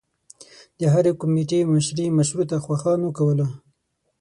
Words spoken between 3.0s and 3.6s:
کوله.